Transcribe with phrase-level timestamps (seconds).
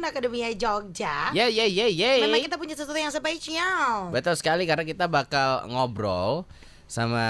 [0.00, 1.30] dengerin Akademia Jogja.
[1.36, 2.24] Ya ya ya ya.
[2.24, 4.08] Memang kita punya sesuatu yang spesial.
[4.08, 6.48] Betul sekali karena kita bakal ngobrol
[6.90, 7.22] sama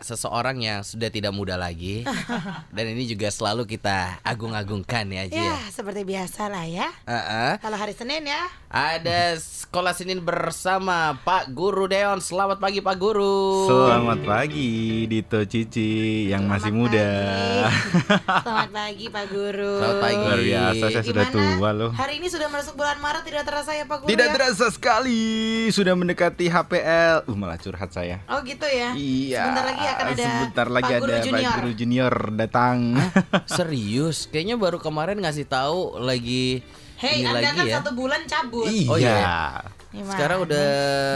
[0.00, 2.00] seseorang yang sudah tidak muda lagi
[2.76, 5.36] dan ini juga selalu kita agung-agungkan ya Ji.
[5.36, 5.68] Ya, ya.
[5.68, 6.88] seperti biasa lah ya.
[7.04, 7.60] Uh-uh.
[7.60, 8.48] Kalau hari Senin ya.
[8.72, 12.24] Ada sekolah Senin bersama Pak Guru Deon.
[12.24, 13.68] Selamat pagi Pak Guru.
[13.68, 17.08] Selamat pagi Dito Cici yang Selamat masih muda.
[17.12, 18.40] pagi.
[18.48, 19.74] Selamat pagi Pak Guru.
[19.76, 20.24] Selamat pagi.
[20.24, 21.36] Luar biasa saya sudah Gimana?
[21.60, 21.90] tua loh.
[21.92, 24.32] Hari ini sudah masuk bulan Maret tidak terasa ya Pak Guru Tidak ya?
[24.32, 25.20] terasa sekali
[25.68, 27.28] sudah mendekati HPL.
[27.28, 28.24] Uh malah curhat saya.
[28.24, 28.96] Oh gitu ya.
[29.02, 29.42] Iya.
[29.42, 31.42] Sebentar lagi akan ada Sebentar lagi Pak Guru ada Junior.
[31.42, 32.78] Pak Guru Junior datang.
[33.58, 34.16] Serius?
[34.30, 36.62] Kayaknya baru kemarin ngasih tahu lagi
[37.02, 37.74] Hei, Anda lagi kan ya.
[37.82, 38.70] satu bulan cabut.
[38.70, 38.86] iya.
[38.86, 39.18] Oh, iya.
[39.92, 40.08] Gimana?
[40.10, 40.66] Sekarang udah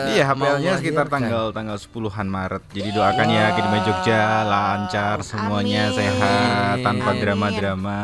[0.06, 1.14] Iya, HPL-nya sekitar melahirkan.
[1.16, 2.64] tanggal tanggal 10-an Maret.
[2.70, 5.96] Jadi doakan ya Akademi Jogja lancar semuanya Amin.
[5.96, 7.20] sehat tanpa Amin.
[7.20, 7.98] drama-drama.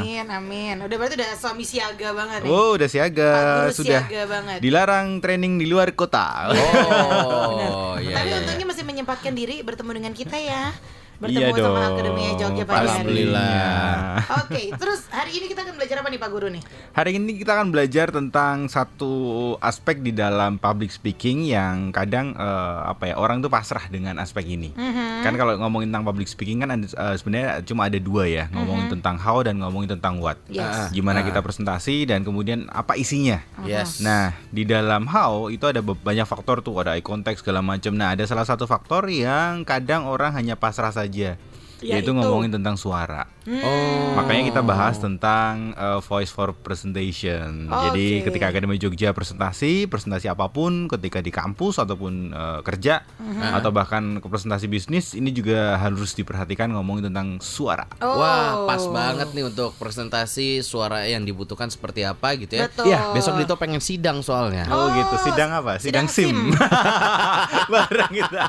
[0.00, 0.76] Amin, amin.
[0.80, 2.48] Udah berarti udah suami siaga banget nih.
[2.48, 4.58] Oh, udah siaga, Pak Guru sudah siaga banget.
[4.58, 6.48] dilarang training di luar kota.
[6.48, 8.36] Oh, iya Tapi iya.
[8.40, 10.72] untungnya masih menyempatkan diri bertemu dengan kita ya.
[11.16, 11.76] Bertemu Iya sama dong.
[11.96, 12.84] Akademia Jogja pagi hari.
[12.84, 13.96] Alhamdulillah.
[14.44, 16.62] Oke, terus hari ini kita akan belajar apa nih Pak Guru nih?
[16.92, 19.12] Hari ini kita akan belajar tentang satu
[19.64, 24.44] aspek di dalam public speaking yang kadang eh, apa ya orang tuh pasrah dengan aspek
[24.44, 24.76] ini.
[24.76, 25.24] Mhm.
[25.24, 29.16] Kan kalau ngomongin tentang public speaking kan eh, sebenarnya cuma ada dua ya, ngomongin tentang
[29.16, 30.36] how dan ngomongin tentang what.
[30.52, 30.92] Yes.
[30.92, 33.40] Gimana kita presentasi dan kemudian apa isinya.
[33.64, 34.04] Yes.
[34.04, 37.96] Nah, di dalam how itu ada banyak faktor tuh, ada eye contact segala macam.
[37.96, 41.36] Nah, ada salah satu faktor yang kadang orang hanya pasrah saja, Yaitu?
[41.84, 43.35] yaitu ngomongin tentang suara.
[43.48, 44.16] Oh.
[44.16, 47.66] Makanya kita bahas tentang uh, voice for presentation.
[47.66, 48.24] Oh, Jadi oke.
[48.28, 53.54] ketika Akademi Jogja presentasi, presentasi apa pun, ketika di kampus ataupun uh, kerja Mhm.
[53.54, 57.86] atau bahkan ke presentasi bisnis, ini juga harus diperhatikan ngomongin tentang suara.
[57.98, 58.18] Oh.
[58.18, 62.66] Wah, pas banget nih untuk presentasi suara yang dibutuhkan seperti apa gitu ya.
[62.66, 62.84] Betul.
[62.86, 64.66] Iya, Besok Dito pengen sidang soalnya.
[64.66, 65.14] Oh, Oh, gitu.
[65.24, 65.76] Sidang apa?
[65.76, 66.36] sidang Sidang, SIM.
[66.52, 66.54] SIM.
[67.72, 68.42] Bareng kita.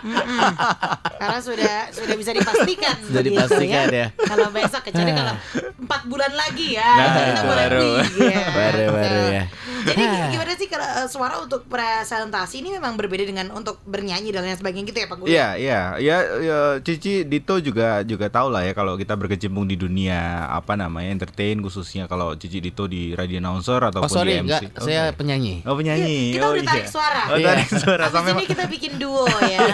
[1.18, 2.96] Karena sudah sudah bisa dipastikan.
[3.00, 4.08] Sudah begitu dipastikan ya.
[4.16, 5.34] Kalau besok kecuali kalau
[5.78, 6.90] empat bulan lagi ya.
[6.90, 7.90] Nah, kita boleh baru.
[8.34, 8.42] ya.
[8.48, 9.44] Baru, baru ya.
[9.88, 14.44] Jadi gimana sih kalau uh, suara untuk presentasi ini memang berbeda dengan untuk bernyanyi dan
[14.44, 15.28] lain sebagainya gitu ya Pak Guru?
[15.28, 19.80] Iya, iya, ya, ya, Cici Dito juga juga tahu lah ya kalau kita berkecimpung di
[19.80, 24.44] dunia apa namanya entertain khususnya kalau Cici Dito di radio announcer Oh ataupun sorry, di
[24.44, 24.46] MC.
[24.50, 24.84] enggak, Oke.
[24.84, 25.64] saya penyanyi.
[25.64, 26.18] Oh penyanyi.
[26.30, 26.92] Iya, kita oh, udah tarik iya.
[26.92, 27.22] suara.
[27.28, 27.48] Oh, Iya.
[27.48, 29.24] tarik suara sampai ini kita bikin duo
[29.54, 29.68] ya.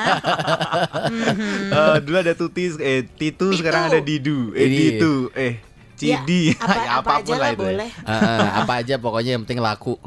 [1.74, 3.60] Eh, dulu ada Tuti eh Titu, Titu.
[3.60, 4.54] sekarang ada Didu.
[4.54, 4.78] Eh Ini.
[5.04, 5.54] Ditu, eh
[5.94, 6.52] Cidi.
[6.52, 7.62] Ya, apa, Ya, apa aja apa pun lah itu ya.
[7.64, 7.90] boleh.
[8.04, 9.96] Eh, eh, apa aja pokoknya yang penting laku.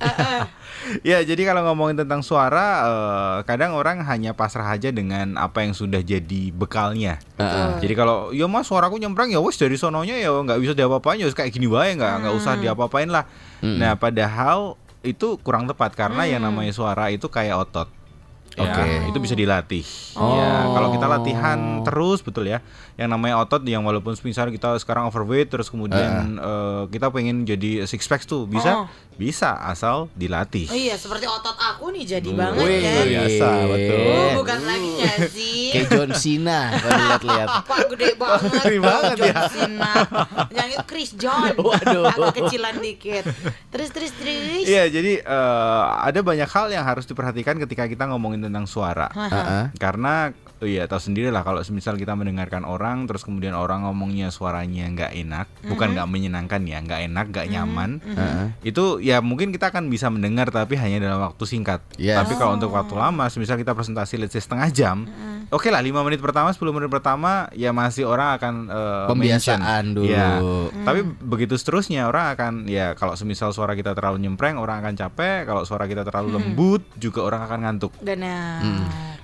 [1.02, 5.74] Ya, jadi kalau ngomongin tentang suara, eh, kadang orang hanya pasrah aja dengan apa yang
[5.74, 7.18] sudah jadi bekalnya.
[7.42, 7.82] Heeh.
[7.82, 11.26] Jadi kalau ya mas suaraku nyemprang ya wes dari sononya ya nggak bisa diapa-apain ya
[11.34, 13.26] kayak gini wae nggak nggak usah diapa-apain lah.
[13.58, 13.82] Hmm.
[13.82, 17.90] Nah padahal itu kurang tepat karena yang namanya suara itu kayak otot.
[18.56, 19.12] Ya, Oke.
[19.12, 19.84] itu bisa dilatih.
[20.16, 20.32] Oh.
[20.34, 22.64] Ya, kalau kita latihan terus betul ya.
[22.96, 27.84] Yang namanya otot yang walaupun misalnya kita sekarang overweight terus kemudian eh, kita pengen jadi
[27.84, 28.88] six pack tuh bisa Oh.
[29.14, 30.68] bisa asal dilatih.
[30.68, 34.00] Oh iya, seperti otot aku nih jadi Wih, banget Wih, luar biasa, betul.
[34.00, 35.60] Oh, bukan lagi nggak sih?
[35.72, 37.48] Kayak John Cena kalau lihat-lihat.
[37.50, 39.34] Apa gede banget, Gede banget John ya.
[39.46, 39.92] Cena.
[40.50, 41.52] Yang itu Chris John.
[41.68, 42.04] Waduh.
[42.08, 43.24] Agak kecilan dikit.
[43.68, 44.64] Terus terus terus.
[44.64, 49.10] Iya, jadi eh, ada banyak hal yang harus diperhatikan ketika kita ngomongin tentang suara.
[49.12, 49.74] Heeh.
[49.76, 54.32] Karena oh iya tahu sendiri lah kalau misal kita mendengarkan orang terus kemudian orang ngomongnya
[54.32, 57.90] suaranya nggak enak, bukan nggak menyenangkan ya, nggak enak, nggak nyaman.
[58.00, 58.46] Heeh.
[58.64, 61.84] Itu ya mungkin kita akan bisa mendengar tapi hanya dalam waktu singkat.
[62.00, 62.16] Yes.
[62.24, 65.04] Tapi kalau untuk waktu lama, misal kita presentasi let's say setengah jam,
[65.48, 69.84] oke lah 5 menit pertama, 10 menit pertama ya masih orang akan eh, Pembiasaan mention.
[69.92, 70.06] dulu.
[70.08, 70.28] Iya.
[70.82, 75.44] Tapi begitu seterusnya orang akan ya kalau semisal suara kita terlalu nyempreng orang akan capek,
[75.44, 77.92] kalau suara kita terlalu lembut juga orang akan ngantuk.
[77.98, 78.60] Benar.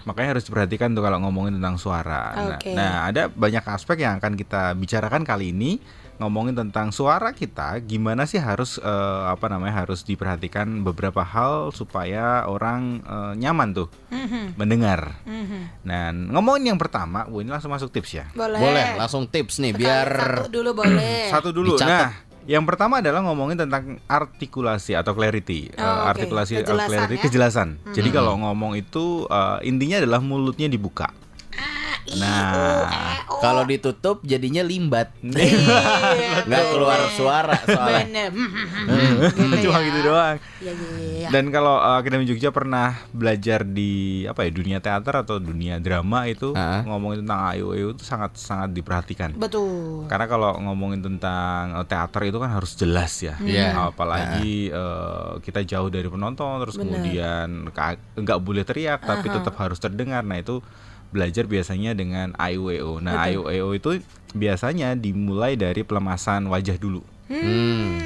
[0.02, 2.34] Makanya harus diperhatikan tuh kalau ngomongin tentang suara.
[2.34, 2.74] Nah- Oke.
[2.74, 5.78] Nah, ada banyak aspek yang akan kita bicarakan kali ini
[6.22, 12.46] ngomongin tentang suara kita, gimana sih harus eh, apa namanya harus diperhatikan beberapa hal supaya
[12.46, 15.18] orang eh, nyaman tuh Mhm, mendengar.
[15.22, 15.82] mhm.
[15.82, 18.26] Nah, ngomongin yang pertama, bu ini langsung masuk tips ya.
[18.32, 18.56] Boleh.
[18.56, 20.08] Boleh, langsung tips nih Sekali biar
[20.38, 21.26] satu dulu boleh.
[21.34, 21.74] Satu dulu.
[21.74, 21.90] Dicatat.
[21.90, 22.10] Nah,
[22.42, 25.70] yang pertama adalah ngomongin tentang artikulasi atau clarity.
[25.72, 26.06] Oh, oke.
[26.10, 27.22] Artikulasi atau Kejelasan clarity ya?
[27.22, 27.68] kejelasan.
[27.90, 31.10] Jadi kalau ngomong itu eh, intinya adalah mulutnya dibuka.
[32.04, 33.34] I, Nah, u, e, o.
[33.38, 35.14] Kalau ditutup jadinya limbat.
[35.20, 35.58] Iya,
[36.46, 38.04] Nggak keluar suara soalnya.
[38.04, 38.30] Bener.
[38.32, 39.84] Hmm, hmm, hmm, gitu Cuma ya.
[39.84, 40.36] gitu doang.
[40.58, 41.28] Iya, iya, iya.
[41.28, 43.92] Dan kalau uh, Akademi Jogja pernah belajar di
[44.24, 46.82] apa ya dunia teater atau dunia drama itu Ah.
[46.82, 49.34] ngomongin tentang AIU itu sangat sangat diperhatikan.
[49.34, 50.06] Betul.
[50.06, 53.38] Karena kalau ngomongin tentang uh, teater itu kan harus jelas ya.
[53.38, 53.88] Iya.
[53.88, 56.94] Apalagi uh, kita jauh dari penonton terus Bener.
[56.94, 60.22] kemudian ka- nggak boleh teriak tapi tetap harus terdengar.
[60.22, 60.58] Nah, itu
[61.12, 62.98] belajar biasanya dengan AIWO.
[62.98, 63.46] Nah, Betul.
[63.46, 63.90] AIWO itu
[64.32, 67.04] biasanya dimulai dari pelemasan wajah dulu.
[67.28, 68.00] Hmm.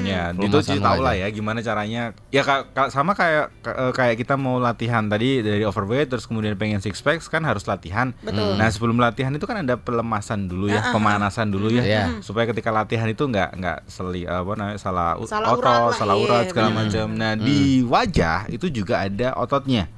[0.00, 2.14] Ya, itu Pelemasan sih tahu lah ya gimana caranya.
[2.30, 2.46] Ya
[2.88, 7.02] sama kayak ka- eh, kayak kita mau latihan tadi dari overweight terus kemudian pengen six
[7.02, 8.14] pack kan harus latihan.
[8.22, 8.54] Betul.
[8.54, 11.82] Nah, sebelum latihan itu kan ada pelemasan dulu ya, pemanasan dulu ya.
[11.82, 12.04] Iya.
[12.22, 16.14] Supaya ketika latihan itu nggak nggak seli apa namanya salah, Salah otot, urat lah, salah
[16.14, 16.80] iya, urat segala benar.
[16.80, 17.06] macam.
[17.10, 19.90] Nah, di wajah itu juga ada ototnya.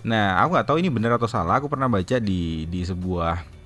[0.00, 1.56] Hmm, Nah, aku nggak tahu ini benar atau salah.
[1.56, 3.60] Aku pernah baca di di sebuah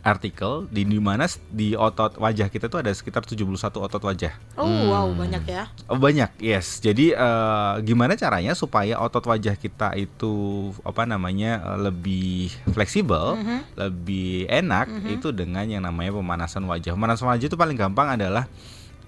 [0.00, 4.32] artikel di di mana s- di otot wajah kita tuh ada sekitar 71 otot wajah.
[4.56, 5.68] Oh, wow, banyak ya.
[5.86, 6.80] Oh, banyak, yes.
[6.80, 10.32] Jadi eh, gimana caranya supaya otot wajah kita itu
[10.80, 13.36] apa namanya eh, lebih fleksibel,
[13.76, 16.96] lebih enak itu dengan yang namanya pemanasan wajah.
[16.96, 18.48] Pemanasan wajah itu paling gampang adalah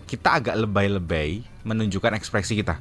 [0.05, 2.77] kita agak lebay-lebay menunjukkan ekspresi kita.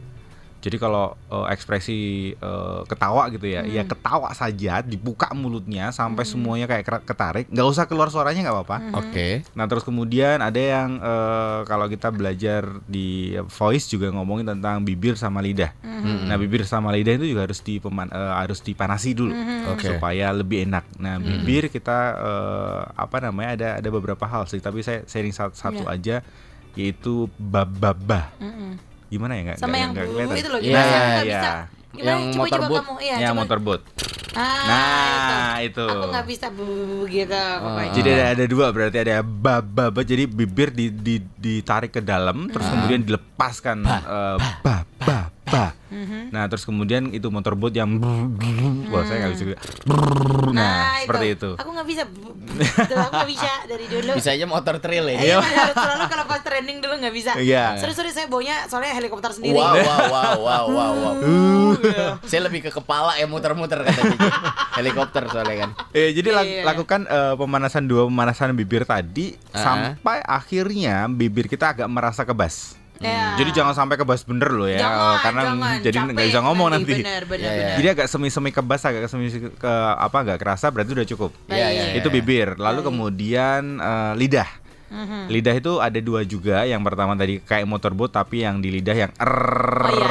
[0.62, 6.70] Jadi kalau eh, ekspresi eh, ketawa gitu ya, ya ketawa saja, dibuka mulutnya sampai semuanya
[6.70, 8.78] kayak ketarik, nggak usah keluar suaranya nggak apa-apa.
[9.02, 9.42] Oke.
[9.58, 15.18] Nah terus kemudian ada yang eh, kalau kita belajar di voice juga ngomongin tentang bibir
[15.18, 15.74] sama lidah.
[16.02, 19.34] Nah bibir sama lidah itu juga harus dipeman eh, harus dipanasi dulu
[19.74, 19.98] Oke.
[19.98, 20.86] supaya lebih enak.
[21.02, 25.58] Nah bibir kita eh, apa namanya ada ada beberapa hal sih tapi saya sharing satu,
[25.58, 26.22] satu aja
[26.78, 28.32] yaitu bababa.
[28.40, 28.91] Mm-mm.
[29.12, 30.38] Gimana ya nggak Sama nggak- yang nggak bu kelihatan?
[30.38, 30.88] itu loh Iya, gimana?
[30.88, 31.36] iya, nggak iya.
[31.36, 31.52] bisa.
[31.92, 32.08] Gimana?
[32.08, 32.82] Yang coba coba motorboat.
[32.82, 32.98] kamu.
[32.98, 33.42] Iya, yang coba.
[33.44, 33.82] motorboat.
[34.32, 35.84] Ah, Nah, itu.
[35.86, 36.66] Aku nggak bisa bu
[37.06, 37.92] gitu pokoknya.
[37.92, 42.64] Jadi ada, ada dua berarti ada bababa jadi bibir di, di, ditarik ke dalam terus
[42.64, 45.20] kemudian dilepaskan eh, ba ba ba.
[46.30, 48.00] Nah terus kemudian itu motorboat yang
[48.88, 49.58] wah saya nggak bisa juga.
[50.52, 51.50] Nah, seperti itu.
[51.54, 52.04] Aku nggak bisa.
[52.06, 54.12] bu- Itu aku nggak bisa dari dulu.
[54.14, 55.18] Bisa aja motor trail ya.
[55.18, 55.38] Iya,
[55.72, 57.32] selalu kalau pas training dulu nggak bisa.
[57.36, 57.76] Iya.
[57.78, 59.56] Sorry sorry saya baunya soalnya helikopter sendiri.
[59.56, 61.14] Wow, wow, wow, wow, wow, wow.
[61.18, 61.74] Uh.
[62.24, 64.30] Saya lebih ke kepala ya muter-muter kata Cici.
[64.74, 65.70] Helikopter soalnya kan.
[65.92, 66.64] Eh, jadi lak- Iya, iya.
[66.66, 69.60] lakukan eh, pemanasan dua pemanasan bibir tadi Ah.
[69.62, 72.80] sampai akhirnya bibir kita agak merasa kebas.
[73.02, 73.34] Ya.
[73.34, 76.94] Jadi jangan sampai kebas bener loh ya, Jangan, karena jangan, jadi nggak bisa ngomong nanti.
[77.02, 77.58] Bener, bener, Iya, iya.
[77.58, 77.76] bener.
[77.82, 81.32] Jadi agak semi-semi kebas, agak semi ke apa agak kerasa berarti udah cukup.
[81.50, 81.98] Iya, iya, Baik.
[81.98, 82.48] Itu bibir.
[82.56, 82.88] Lalu Baik.
[82.94, 84.50] kemudian eh, lidah.
[84.92, 85.32] Mhm.
[85.32, 86.62] Lidah itu ada dua juga.
[86.62, 89.34] Yang pertama tadi kayak motorboat tapi yang di lidah yang er.
[89.82, 90.10] Oh, iya.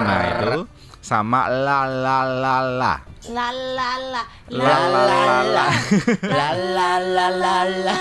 [0.00, 0.52] Nah itu
[0.98, 2.94] sama la la la la.
[3.28, 5.66] La la la La la la la.
[6.24, 7.96] La la la la la.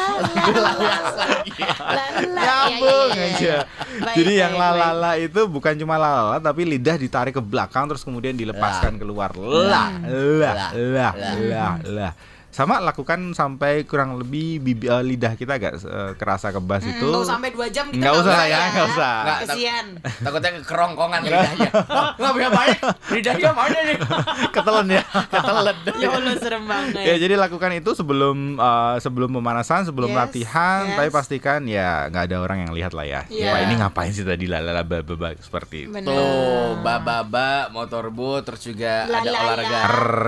[2.23, 3.65] Nyambung aja.
[4.15, 7.43] Jadi yang la la la itu bukan cuma la la la tapi lidah ditarik ke
[7.43, 9.35] belakang terus kemudian dilepaskan keluar.
[9.35, 12.09] La la la la la.
[12.57, 17.05] Sama lakukan sampai kurang lebih bibi, eh, lidah kita agak eh, kerasa kebas itu.
[17.05, 19.13] Nggak usah sampai 2 jam kita Nggak usah lah ya, nggak usah.
[19.15, 19.85] Nggak, tak- Kesian.
[20.19, 21.69] Takutnya kekerongkongan lidahnya.
[22.17, 22.79] Nggak bisa balik.
[23.07, 23.97] Lidahnya mana nih?
[24.55, 25.03] Ketelan ya.
[25.27, 25.77] Ketelet.
[25.97, 26.97] Ya Allah serem banget.
[26.99, 30.95] Ya jadi lakukan itu sebelum eh, sebelum pemanasan, sebelum Yes, latihan, yes.
[30.95, 33.21] tapi pastikan ya nggak ada orang yang lihat lah ya.
[33.27, 33.51] Iya.
[33.51, 35.91] Wah ini ngapain sih tadi lalala bababa seperti itu.
[35.91, 36.07] Bener.
[36.07, 39.77] Tuh, baba-baba, motorboat, terus juga La, ada la, olahraga.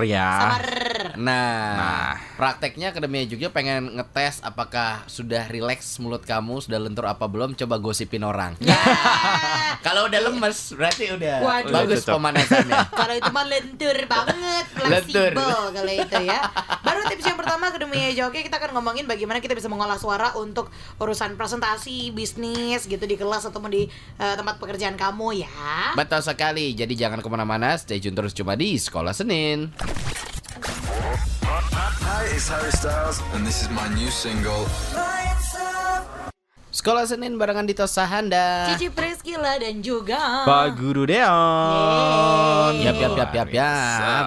[0.04, 0.30] ya.
[0.36, 1.00] Sama rrr.
[1.16, 2.12] Nah, Nah.
[2.40, 7.76] Prakteknya Akademia Jogja pengen ngetes apakah sudah rileks mulut kamu, sudah lentur apa belum, coba
[7.76, 8.56] gosipin orang.
[8.64, 8.76] Ya.
[9.86, 11.72] Kalau udah lemes, berarti udah Waduh.
[11.72, 12.80] bagus pemanasannya.
[13.00, 15.32] Kalau itu mah lentur banget, Lentur.
[15.32, 16.40] fleksibel kalau itu ya.
[16.84, 20.68] Baru tips yang pertama Akademi Joki kita akan ngomongin bagaimana kita bisa mengolah suara untuk
[21.00, 23.82] urusan presentasi, bisnis gitu di kelas ataupun di
[24.16, 25.52] eh, tempat pekerjaan kamu ya.
[25.96, 26.72] Betul sekali.
[26.72, 29.72] Jadi jangan ke mana-mana, stay tune terus cuma di Sekolah Senin.
[31.50, 34.70] Hi, it's Harry Styles, and this is my new single.
[36.70, 38.70] Sekolah Senin barengan Dito Sahanda.
[38.70, 42.78] Cici Priscila dan juga Pak Guru Deon.
[42.78, 44.24] Yap, yap, yap, yap, yap.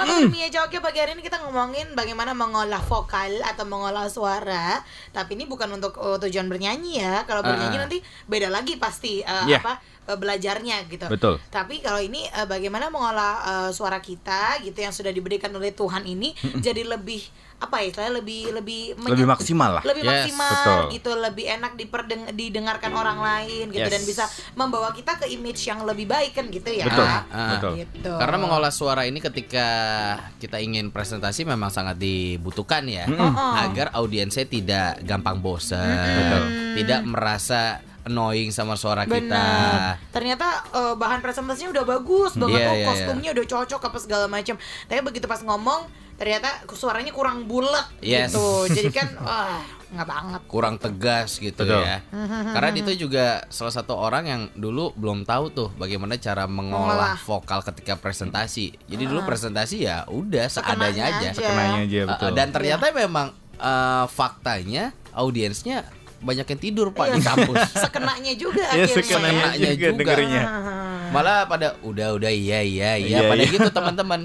[0.00, 0.32] Banget mm.
[0.32, 4.80] Mia Joki pagi hari ini kita ngomongin bagaimana mengolah vokal atau mengolah suara.
[5.12, 7.28] Tapi ini bukan untuk uh, tujuan bernyanyi ya.
[7.28, 7.82] Kalau bernyanyi Ah.
[7.84, 9.60] nanti beda lagi pasti uh, Yeah.
[9.60, 9.76] apa
[10.08, 11.04] uh, belajarnya gitu.
[11.12, 11.36] Betul.
[11.52, 16.08] Tapi kalau ini uh, bagaimana mengolah uh, suara kita gitu yang sudah diberikan oleh Tuhan
[16.08, 16.32] ini
[16.64, 17.20] jadi lebih
[17.60, 19.82] apa ya istilahnya lebih lebih Lebih maksimal lah.
[19.84, 20.80] lebih Yes, maksimal betul.
[20.90, 23.92] gitu lebih enak diperdeng didengarkan orang lain gitu Yes.
[23.92, 24.24] dan bisa
[24.54, 27.72] membawa kita ke image yang lebih baik kan gitu ya Betul, Ah, betul.
[27.78, 29.68] gitu Karena mengolah suara ini ketika
[30.36, 33.04] kita ingin presentasi memang sangat dibutuhkan ya,
[33.60, 35.84] agar audiensnya tidak gampang bosan,
[36.74, 39.18] tidak merasa annoying sama suara kita.
[39.20, 39.98] Benar.
[40.08, 44.56] Ternyata eh, bahan presentasinya udah bagus banget tuh, iya, kostumnya udah cocok apa segala macam.
[44.84, 45.84] Tapi begitu pas ngomong
[46.16, 48.28] ternyata suaranya kurang bulat Yes.
[48.28, 48.44] gitu.
[48.76, 49.56] Jadi kan wah,
[49.90, 50.40] nggak banget.
[50.46, 51.80] kurang tegas gitu Betul.
[51.80, 52.04] ya.
[52.54, 57.16] Karena itu juga salah satu orang yang dulu belum tahu tuh bagaimana cara mengolah Mengolah.
[57.20, 58.76] vokal ketika presentasi.
[58.84, 61.28] Jadi dulu presentasi ya udah seadanya aja.
[61.32, 61.48] aja.
[61.80, 62.30] Aja Uh, betul.
[62.32, 63.26] dan ternyata memang
[63.56, 65.88] uh, faktanya audiensnya
[66.20, 67.58] banyak yang tidur Pak di kampus.
[67.84, 68.94] Sekenanya juga Ya akhirnya.
[68.94, 69.86] sekenanya juga juga.
[69.96, 70.42] dengernya.
[71.10, 73.50] Malah pada udah udah iya iya iya Iya, pada iya.
[73.50, 74.20] gitu teman-teman.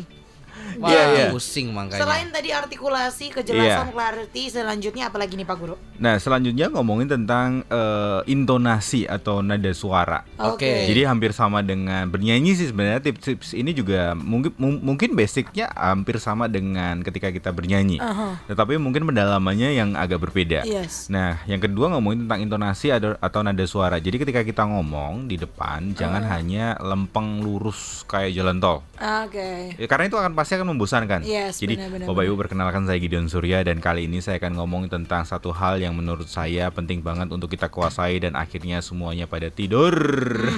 [0.78, 1.28] Wah, Iya, iya.
[1.30, 2.02] pusing makanya.
[2.02, 3.92] Selain tadi artikulasi, kejelasan, Iya.
[3.92, 5.76] clarity, selanjutnya apa lagi nih Pak Guru?
[5.96, 10.22] Nah, selanjutnya ngomongin tentang eh, intonasi atau nada suara.
[10.38, 10.86] Oke.
[10.86, 16.18] Jadi hampir sama dengan bernyanyi sih sebenarnya tips-tips ini juga mungkin mu- mungkin basicnya hampir
[16.18, 17.98] sama dengan ketika kita bernyanyi.
[17.98, 18.40] Aha.
[18.46, 20.64] Tetapi mungkin pendalamannya yang agak berbeda.
[20.64, 21.08] Yes.
[21.08, 23.98] Nah, yang kedua ngomongin tentang intonasi atau, atau nada suara.
[23.98, 28.84] Jadi ketika kita ngomong di depan jangan hanya lempeng lurus kayak jalan tol.
[28.96, 29.76] Oke.
[29.76, 31.22] Ya, karena itu akan pasti akan membosankan.
[31.22, 34.90] Yes, Jadi benar-benar, Bapak Ibu perkenalkan saya Gideon Surya dan kali ini saya akan ngomong
[34.90, 39.54] tentang satu hal yang menurut saya penting banget untuk kita kuasai dan akhirnya semuanya pada
[39.54, 39.94] tidur.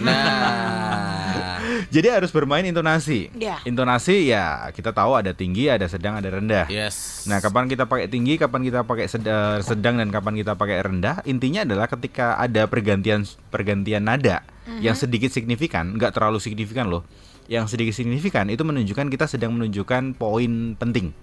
[0.01, 1.27] Nah,
[1.95, 3.31] Jadi harus bermain intonasi.
[3.37, 3.63] Ya.
[3.63, 6.65] Intonasi ya kita tahu ada tinggi, ada sedang, ada rendah.
[6.67, 7.27] yes.
[7.29, 11.23] Nah, kapan kita pakai tinggi, kapan kita pakai eh, sedang dan kapan kita pakai rendah?
[11.23, 14.43] Intinya adalah ketika ada pergantian pergantian nada
[14.83, 17.07] yang sedikit signifikan, nggak terlalu signifikan loh.
[17.47, 21.15] Yang sedikit signifikan itu menunjukkan kita sedang menunjukkan poin penting.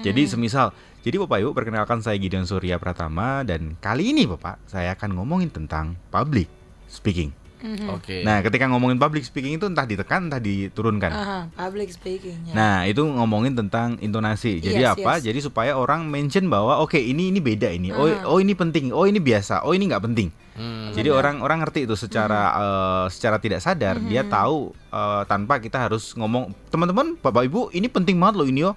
[0.00, 0.72] Jadi semisal,
[1.04, 5.52] jadi Bapak Ibu perkenalkan saya Gideon Surya Pratama dan kali ini Bapak saya akan ngomongin
[5.52, 6.48] tentang public
[6.88, 7.47] speaking.
[7.90, 8.22] Oke.
[8.22, 11.10] Nah, ketika ngomongin public speaking itu entah ditekan entah diturunkan.
[11.10, 12.38] Aha, public speaking.
[12.44, 12.54] ya.
[12.54, 14.58] Nah, itu ngomongin tentang intonasi.
[14.58, 15.16] Jadi Yes, apa?
[15.16, 15.24] yes.
[15.24, 17.90] Jadi supaya orang mention bahwa oke ini ini beda ini.
[17.90, 18.90] Oh oh ini penting.
[18.90, 19.62] Oh ini biasa.
[19.62, 20.30] Oh ini nggak penting.
[20.54, 20.90] Hmm.
[20.90, 25.78] Jadi orang orang ngerti itu secara eh, secara tidak sadar dia tahu eh, tanpa kita
[25.78, 28.74] harus ngomong teman-teman Bapak Ibu ini penting banget loh ini yo.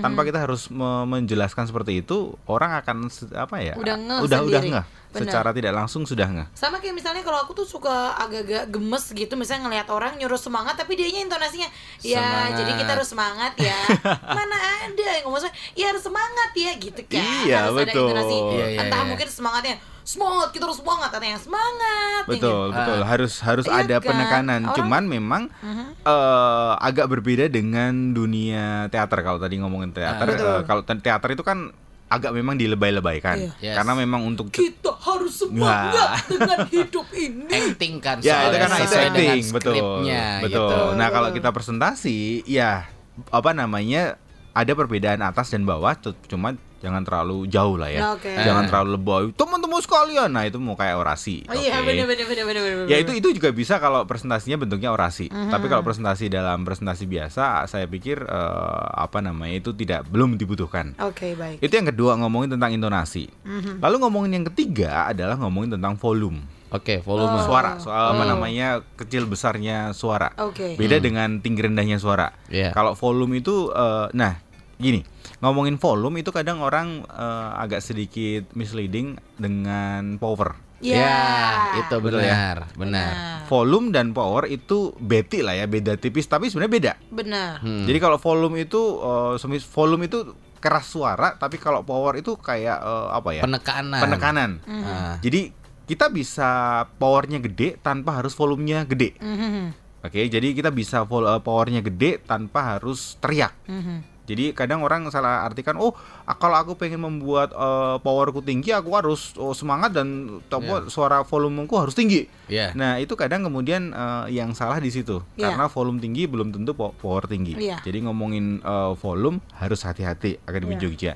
[0.00, 3.74] Tanpa kita harus me- menjelaskan seperti itu orang akan apa ya?
[3.74, 4.86] Udah ngeh udah udah ngeh.
[5.12, 5.28] Benar.
[5.28, 6.48] Secara tidak langsung sudah ngeh.
[6.52, 10.72] Sama kayak misalnya kalau aku tuh suka agak-agak gemes gitu misalnya ngelihat orang nyuruh semangat
[10.74, 11.68] tapi dianya intonasinya
[12.00, 12.56] ya Semangat.
[12.56, 13.76] jadi kita harus semangat ya.
[14.36, 17.20] Mana ada yang ngomong semangat, ya harus semangat ya gitu kan.
[17.44, 17.84] Iya, harus betul.
[17.84, 18.36] ada intonasi.
[18.50, 19.06] Iya, iya, Entah iya.
[19.06, 22.74] mungkin semangatnya semangat kita harus semangat atau yang semangat ya Betul, gitu.
[22.74, 22.98] betul.
[23.04, 24.08] Harus harus Iya ada kan?
[24.08, 24.60] penekanan.
[24.64, 25.84] Orang- Cuman memang Mhm.
[26.02, 30.24] eh, agak berbeda dengan dunia teater kalau tadi ngomongin teater.
[30.24, 30.32] Ah.
[30.32, 30.48] Betul.
[30.48, 31.70] eh, kalau te- teater itu kan
[32.12, 33.36] agak memang dilebay-lebaykan.
[33.40, 33.52] Iya.
[33.72, 33.76] Yes.
[33.80, 37.48] Karena memang untuk Kita harus semangat dengan hidup ini.
[37.48, 39.74] acting kan ya itu kan itu acting, betul.
[39.74, 40.48] Betul.
[40.52, 40.76] gitu.
[41.00, 42.86] Nah, kalau kita presentasi ya
[43.32, 44.20] apa namanya
[44.52, 45.96] ada perbedaan atas dan bawah
[46.28, 48.18] cuma jangan terlalu jauh lah ya.
[48.18, 48.28] Oke.
[48.28, 49.24] Jangan terlalu lebay.
[49.38, 50.28] Teman-teman sekalian.
[50.34, 51.46] Nah, itu mau kayak orasi.
[51.46, 51.94] Oh iya Oke.
[51.94, 52.86] benar benar benar benar benar.
[52.90, 55.30] Ya itu itu juga bisa kalau presentasinya bentuknya orasi.
[55.30, 60.98] Tapi kalau presentasi dalam presentasi biasa, saya pikir eh, apa namanya itu tidak belum dibutuhkan.
[60.98, 61.62] Oke baik.
[61.62, 63.30] Itu yang kedua ngomongin tentang intonasi.
[63.78, 67.36] Lalu ngomongin yang ketiga adalah ngomongin tentang volume Oke, volume.
[67.36, 67.44] Oh.
[67.44, 70.32] suara, soal apa namanya kecil besarnya suara.
[70.40, 70.74] Oke.
[70.80, 72.32] Beda dengan tinggi rendahnya suara.
[72.48, 72.72] Iya.
[72.72, 74.40] Kalau volume itu, eh, nah
[74.80, 75.06] gini
[75.38, 80.56] ngomongin volume itu kadang orang eh, agak sedikit misleading dengan power.
[80.82, 82.34] Ya, itu Betul ya?
[82.34, 83.10] benar, benar.
[83.46, 86.92] Volume dan power itu beti lah ya, beda tipis tapi sebenarnya beda.
[87.06, 87.62] Benar.
[87.62, 87.86] Hmm.
[87.86, 92.82] Jadi kalau volume itu eh, semis- volume itu keras suara, tapi kalau power itu kayak
[92.82, 93.42] eh, apa ya?
[93.46, 94.00] penekanan.
[94.02, 94.50] Penekanan.
[94.66, 95.14] Ah.
[95.22, 95.54] Jadi
[95.92, 96.48] kita bisa
[96.96, 99.12] powernya gede tanpa harus volumenya gede.
[99.20, 99.76] Mhm.
[100.02, 103.52] Oke, jadi kita bisa eh, powernya gede tanpa harus teriak.
[103.68, 104.08] Mhm.
[104.22, 105.92] Jadi kadang orang salah artikan, oh
[106.38, 111.76] kalau aku pengen membuat eh, powerku tinggi, aku harus oh, semangat dan apa, suara volumeku
[111.76, 112.24] harus tinggi.
[112.48, 112.72] Iya.
[112.72, 115.52] Nah itu kadang kemudian eh, yang salah di situ Iya.
[115.52, 117.58] karena volume tinggi belum tentu po- power tinggi.
[117.60, 117.84] Iya.
[117.84, 120.82] Jadi ngomongin eh, volume harus hati-hati Akademi Iya.
[120.82, 121.12] Jogja.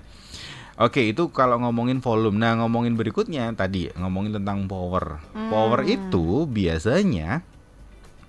[0.76, 2.36] Oke itu kalau ngomongin volume.
[2.36, 5.24] Nah ngomongin berikutnya tadi ngomongin tentang power.
[5.32, 5.48] Hmm.
[5.48, 7.40] Power itu biasanya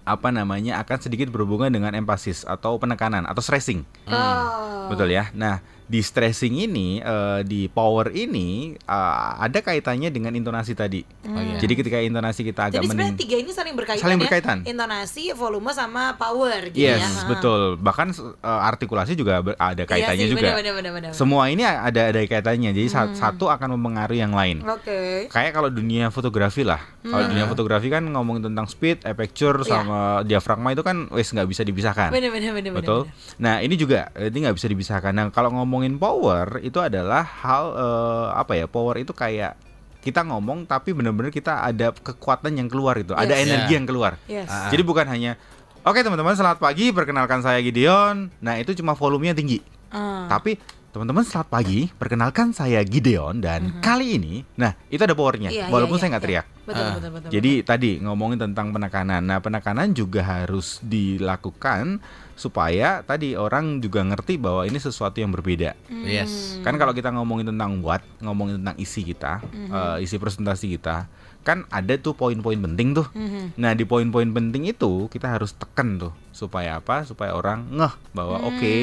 [0.08, 3.84] apa namanya akan sedikit berhubungan dengan empasis atau penekanan atau stressing.
[4.08, 4.88] Oh.
[4.88, 5.28] Betul ya.
[5.36, 11.00] Nah, di stressing ini, eh, di power ini eh, ada kaitannya dengan intonasi tadi.
[11.24, 11.56] Oh, iya.
[11.58, 14.24] Jadi ketika intonasi kita agak Jadi sebenarnya mening- tiga ini saling berkaitan Saling ya.
[14.24, 14.58] berkaitan.
[14.64, 17.28] Intonasi, volume sama power gitu Yes, ya.
[17.28, 17.80] Betul.
[17.80, 20.52] Bahkan eh, artikulasi juga ber- ada kaitannya Iya sih, juga.
[20.54, 21.12] benar, benar, benar.
[21.12, 22.70] Semua ini ada ada kaitannya.
[22.70, 23.16] Jadi Hmm.
[23.16, 24.60] satu akan mempengaruhi yang lain.
[24.62, 25.28] Oke.
[25.28, 26.84] Kayak kalau dunia fotografi lah.
[27.02, 27.32] Kalau Hmm.
[27.32, 29.70] dunia fotografi kan ngomongin tentang speed, aperture Iya.
[29.70, 32.12] sama diafragma itu kan wes nggak bisa dipisahkan.
[32.12, 33.08] Benar, benar, benar, Betul.
[33.08, 33.40] benar.
[33.40, 35.12] Nah ini juga ini nggak bisa dipisahkan.
[35.12, 38.66] Nah kalau ngomongin power itu adalah hal eh, apa ya?
[38.66, 39.54] Power itu kayak
[40.02, 43.46] kita ngomong tapi benar-benar kita ada kekuatan yang keluar itu, ada Yes.
[43.46, 43.78] energi Yeah.
[43.78, 44.12] yang keluar.
[44.26, 44.50] Yes.
[44.50, 44.74] Ah.
[44.74, 45.38] Jadi bukan hanya
[45.88, 48.28] Oke teman-teman selamat pagi perkenalkan saya Gideon.
[48.44, 49.64] Nah itu cuma volumenya tinggi.
[49.88, 50.28] Ah.
[50.28, 50.60] Tapi
[50.92, 55.48] teman-teman selamat pagi perkenalkan saya Gideon dan kali ini, nah itu ada powernya.
[55.48, 56.32] Iya, walaupun iya, saya nggak iya.
[56.44, 56.46] teriak.
[56.68, 56.94] Betul, Ah.
[56.98, 57.30] betul, betul.
[57.32, 59.22] Jadi tadi ngomongin tentang penekanan.
[59.24, 62.04] Nah, penekanan juga harus dilakukan
[62.38, 65.74] supaya tadi orang juga ngerti bahwa ini sesuatu yang berbeda.
[65.90, 66.06] Hmm.
[66.06, 66.62] Yes.
[66.62, 71.10] Kan kalau kita ngomongin tentang what, ngomongin tentang isi kita, eh, isi presentasi kita,
[71.42, 73.10] kan ada tuh poin-poin penting tuh.
[73.12, 73.58] Mhm.
[73.58, 77.04] Nah, di poin-poin penting itu kita harus tekan tuh supaya apa?
[77.04, 78.74] Supaya orang ngeh bahwa oke,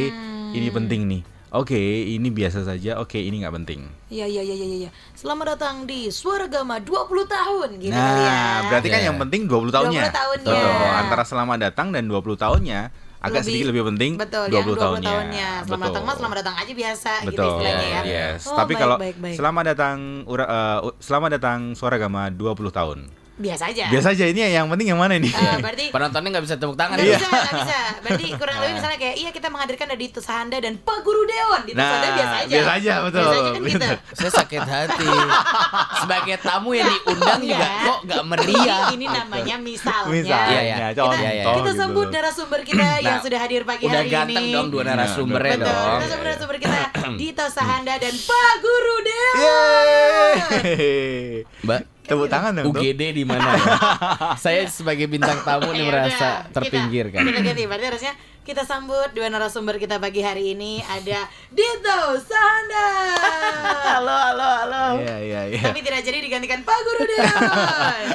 [0.50, 1.22] ini penting nih.
[1.54, 1.78] Oke,
[2.10, 2.98] ini biasa saja.
[2.98, 3.86] Oke, ini nggak penting.
[4.10, 4.90] Iya, iya, iya, iya, iya.
[5.14, 8.34] Selamat datang di Suara Gama 20 tahun gitu kali ya.
[8.34, 9.06] Nah, berarti kan Ya.
[9.06, 10.02] yang penting 20 tahunnya.
[10.02, 10.50] 20 tahunnya.
[10.50, 10.90] Betul.
[10.98, 12.90] Antara selamat datang dan 20 tahunnya
[13.24, 15.08] agak Lebih- sedikit lebih penting Betul, 20 yang 20 tahunnya.
[15.08, 15.48] tahunnya.
[15.56, 15.88] Selamat Betul.
[15.88, 17.48] datang Mas, selamat datang aja biasa gitu Betul.
[17.48, 18.00] istilahnya ya.
[18.04, 18.40] Yes.
[18.44, 19.34] Oh, Tapi baik, kalau baik, baik.
[19.34, 22.98] selamat datang ura- eh, u- selamat datang Suara Gama 20 tahun.
[23.34, 23.84] Biasa aja.
[23.88, 25.26] Biasa aja ini yang penting yang mana ini?
[25.26, 27.04] Eh, berarti Penontonnya nggak bisa tepuk tangan ya.
[27.12, 27.78] bisa, nggak bisa.
[28.00, 31.72] Berarti kurang lebih misalnya kayak iya kita menghadirkan dari Tusahanda dan Pak Guru Deon di
[31.72, 32.54] Tusahanda Nah, biasa aja.
[32.54, 33.20] biasa aja, betul.
[33.20, 33.88] Biasa aja kan kita.
[33.90, 33.96] Betul.
[34.14, 35.08] Saya sakit hati.
[35.96, 37.84] Sebagai tamu yang diundang juga Iya.
[37.84, 38.82] kok nggak meriah.
[38.90, 40.10] Ini namanya misalnya.
[40.10, 40.88] Misalnya, Iya, iya.
[40.92, 41.44] contoh Kita, Iya, iya.
[41.44, 41.70] kita gitu.
[41.76, 44.52] sambut narasumber kita yang Nah, sudah hadir pagi Udah hari ganteng ini.
[44.52, 45.90] dong dua narasumbernya Betul, dong.
[45.94, 46.78] kita sambut narasumber kita
[47.14, 50.34] Dito Sahanda dan Pak Guru Deon.
[50.54, 51.44] Yeay.
[51.62, 52.68] Mbak, Tepuk tangan dong.
[52.68, 53.64] UGD di mana ya?
[54.44, 57.24] Saya sebagai bintang tamu nih Ya merasa udah, terpinggirkan.
[57.24, 58.12] Kita, kita ganti, berarti harusnya
[58.44, 62.88] kita sambut dua narasumber kita pagi hari ini ada Dito Sahanda.
[63.94, 64.84] Halo, halo, halo.
[64.98, 65.60] Iya, iya, iya.
[65.62, 67.40] Tapi tidak jadi digantikan Pak Guru Deon.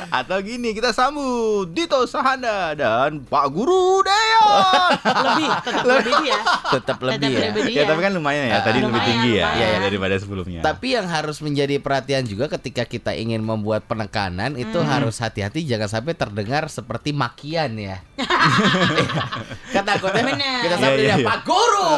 [0.19, 4.91] Atau gini, kita sambut Dito Sahanda dan Pak Guru Deon.
[5.01, 6.37] lebih, tetap lebih dia.
[6.69, 7.47] Tetap lebih Tetap ya.
[7.47, 7.77] lebih dia.
[7.79, 8.59] ya, tapi kan lumayan ya.
[8.59, 9.55] Tadi lebih Lumayan, tinggi ya, lumayan.
[9.55, 10.61] Iya, ya daripada sebelumnya.
[10.61, 14.89] Tapi yang harus menjadi perhatian juga ketika kita ingin membuat penekanan itu Hmm.
[14.89, 17.97] harus hati-hati jangan sampai terdengar seperti makian ya.
[19.73, 21.27] kan takutnya Kita sampai Iya, iya, dia iya.
[21.27, 21.91] Pak Guru.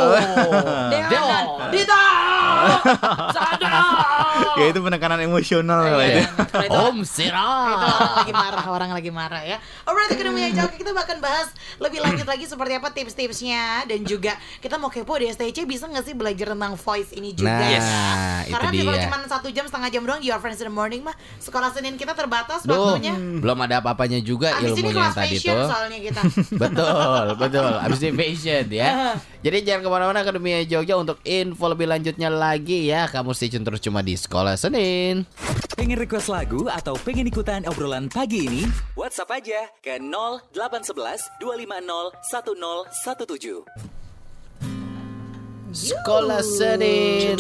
[0.91, 2.01] Deon dan Dito.
[4.62, 6.22] Ya itu penekanan emosional lah Iya, itu.
[6.65, 7.65] itu- Om Itu Sirah.
[7.65, 9.58] orang lagi marah, orang lagi marah ya.
[9.84, 14.76] Alright, Akademi Joki kita bahkan bahas lebih lanjut lagi seperti apa tips-tipsnya dan juga kita
[14.76, 17.80] mau kepo di STC bisa nggak sih belajar tentang voice ini juga Nah, ya?
[18.41, 19.04] itu Karena kalau dia.
[19.04, 22.13] cuma satu jam setengah jam doang Your Friends in the Morning mah sekolah Senin kita
[22.13, 23.13] terbatas Duh, waktunya.
[23.15, 25.67] belum ada apa-apanya juga Abis ini ilmunya kelas yang tadi fashion tuh.
[25.67, 26.21] soalnya kita.
[26.62, 27.71] betul, betul.
[27.78, 28.89] Abis ini fashion ya.
[29.41, 33.08] Jadi jangan ke mana-mana Akademi Jogja untuk info lebih lanjutnya lagi ya.
[33.08, 35.27] Kamu stay tune terus cuma di Sekolah Senin.
[35.77, 38.63] Pengen request lagu atau pengen ikutan obrolan pagi ini?
[38.93, 44.00] WhatsApp aja ke 0811 250 1017.
[45.71, 47.39] Sekolah Senin.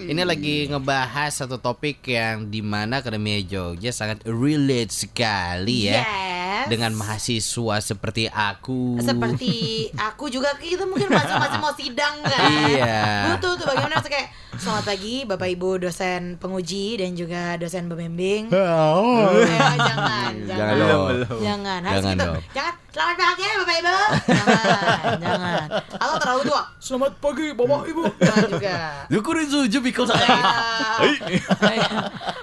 [0.00, 6.66] Ini lagi ngebahas satu topik yang di mana Akademi Jogja sangat relate sekali ya Yes.
[6.66, 8.98] dengan mahasiswa seperti aku.
[8.98, 9.54] Seperti
[10.10, 12.50] aku juga kita mungkin masing-masing mau sidang kan.
[12.68, 13.00] Iya.
[13.32, 14.28] Butuh tuh bagaimana kayak
[14.58, 18.50] selamat pagi Bapak Ibu dosen penguji dan juga dosen pembimbing.
[18.50, 19.30] Oh.
[19.40, 20.32] Jangan, jangan.
[20.44, 21.06] Jangan dong.
[21.38, 22.24] Jangan, harus Jangan gitu.
[22.26, 22.36] dong.
[22.50, 23.94] Jangan, selamat pagi Bapak Ibu.
[24.30, 25.66] Jangan, jangan.
[25.94, 26.62] Atau terlalu tua.
[26.82, 28.02] Selamat pagi Bapak Ibu.
[28.26, 28.74] Jangan juga.
[29.06, 30.26] Syukurin suju pikul saya.
[30.26, 30.98] Ah.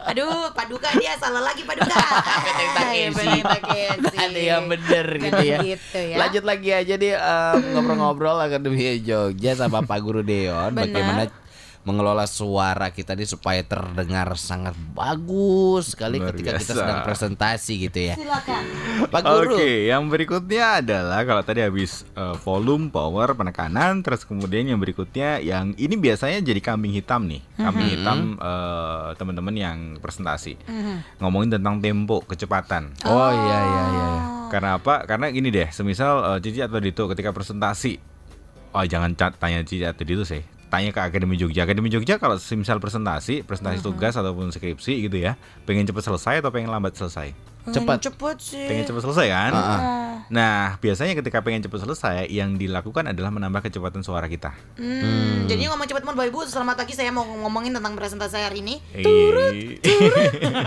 [0.07, 1.91] Aduh, paduka dia salah lagi paduka.
[4.17, 5.57] Ada yang bener gitu ya.
[5.59, 6.15] Gitu ya.
[6.15, 11.27] Lanjut lagi aja em, ngobrol-ngobrol Akademi Jogja sama Pak Guru Deon bagaimana
[11.87, 16.83] mengelola suara kita nih supaya terdengar sangat bagus sekali Luar ketika kita biasa.
[16.83, 18.15] sedang presentasi gitu ya.
[18.15, 18.63] Silakan.
[19.07, 19.55] Pak Guru.
[19.55, 25.39] Oke, yang berikutnya adalah kalau tadi habis eh, volume, power, penekanan, terus kemudian yang berikutnya
[25.39, 30.59] yang ini biasanya jadi kambing hitam nih, kambing hitam eh, teman-teman yang presentasi
[31.17, 32.91] ngomongin tentang tempo, kecepatan.
[33.03, 34.07] Oh iya iya iya.
[34.47, 35.03] Karena apa?
[35.03, 37.95] Karena gini deh, semisal eh, Cici atau Dito ketika presentasi,
[38.71, 41.63] oh jangan cat- tanya Cici atau Dito sih, tanya ke Akademi Jogja.
[41.63, 46.51] Akademi Jogja kalau semisal presentasi, presentasi tugas ataupun skripsi gitu ya, pengen cepet selesai atau
[46.51, 47.31] pengen lambat selesai?
[47.67, 47.99] Cepat.
[47.99, 48.67] Cepet sih.
[48.67, 49.51] Pengen cepet selesai kan?
[49.51, 50.16] Ah.
[50.27, 54.51] Nah, biasanya ketika pengen cepat selesai, yang dilakukan adalah menambah kecepatan suara kita.
[54.75, 58.75] Hmm, Jadi ngomong cepat Bapak Ibu, selamat pagi saya mau ngomongin tentang presentasi hari ini.
[58.91, 59.77] Eh,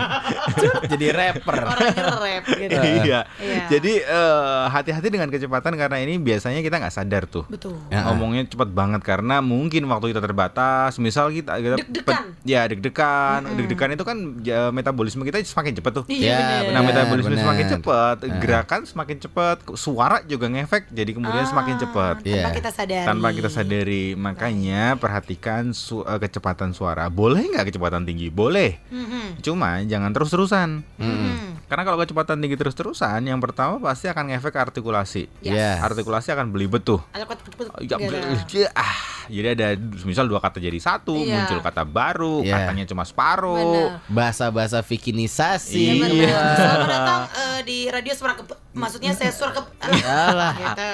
[0.87, 1.55] Jadi rapper.
[1.61, 2.79] Orang nge-rap gitu.
[3.01, 3.19] iya.
[3.37, 3.63] Iya.
[3.69, 7.45] Jadi eh, hati-hati dengan kecepatan karena ini biasanya kita nggak sadar tuh.
[7.47, 7.77] Betul.
[7.87, 8.05] Ya.
[8.07, 10.97] Ngomongnya cepat banget karena mungkin waktu kita terbatas.
[10.97, 12.23] Misal kita, kita Deg-degan.
[12.43, 13.41] ya deg-degan.
[13.55, 16.05] Deg-degan itu kan ya, metabolisme kita semakin cepat tuh.
[16.07, 16.71] Iya Ya, bener.
[16.71, 17.43] Nah, Benar, metabolisme benar.
[17.43, 19.40] semakin cepat, gerakan semakin cepat,
[19.73, 22.15] suara juga ngefek, jadi kemudian semakin cepat.
[22.19, 22.49] Tanpa Iya.
[22.51, 23.05] kita sadari.
[23.05, 27.07] Tanpa kita sadari, makanya perhatikan su- eh, kecepatan suara.
[27.07, 28.27] Boleh nggak kecepatan tinggi?
[28.27, 28.81] Boleh.
[28.87, 29.39] Mhm.
[29.39, 30.69] Cuma jangan terus-terusan.
[30.95, 31.60] Mhm.
[31.71, 35.31] Karena kalau kecepatan tinggi terus-terusan, yang pertama pasti akan ngefek artikulasi.
[35.39, 35.79] Yes.
[35.79, 36.99] Artikulasi akan belibet tuh.
[37.15, 37.39] Kot-
[37.79, 38.67] Ya, gitu.
[38.73, 38.97] ah,
[39.31, 39.67] jadi ada
[40.03, 41.47] misal dua kata jadi satu, Iya.
[41.47, 42.67] muncul kata baru, Iya.
[42.67, 43.95] katanya cuma separuh.
[44.11, 46.03] Bahasa-bahasa vikinisasi.
[46.19, 46.35] Iya.
[46.51, 49.61] Selamat datang eh, di radio suara ke maksudnya saya suara ke
[50.03, 50.53] Alah.
[50.53, 50.87] gitu.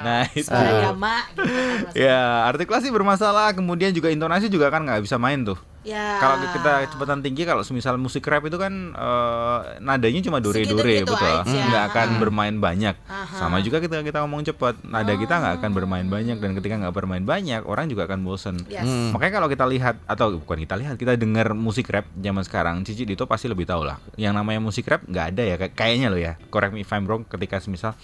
[0.00, 0.46] Nah, itu.
[0.46, 1.92] Suara agama gitu kan.
[1.98, 5.58] Ya, artikulasi bermasalah, kemudian juga intonasi juga kan nggak bisa main tuh.
[5.80, 6.20] Ya.
[6.20, 11.00] Kalau kita kecepatan tinggi, kalau semisal musik rap itu kan eh, nadanya cuma dore dore,
[11.00, 11.48] Segitu-gitu betul, aja.
[11.48, 12.94] nggak akan bermain banyak.
[13.02, 13.32] Aha.
[13.34, 16.92] Sama juga ketika kita ngomong cepat, nada kita nggak akan bermain banyak dan ketika nggak
[16.92, 18.60] bermain banyak, orang juga akan bosen.
[18.68, 18.84] Yes.
[19.10, 23.08] Makanya kalau kita lihat atau bukan kita lihat, kita dengar musik rap zaman sekarang, Cici
[23.08, 23.96] Dito pasti lebih tahu lah.
[24.14, 26.36] Yang namanya musik rap nggak ada ya, kayak- kayaknya loh ya.
[26.48, 27.24] Correct me if I'm wrong.
[27.24, 27.96] Ketika semisal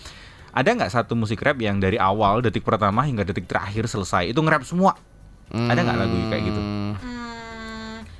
[0.51, 4.41] ada nggak satu musik rap yang dari awal detik pertama hingga detik terakhir selesai itu
[4.41, 4.97] nge-rap semua?
[5.47, 6.61] Ada nggak lagu kayak gitu?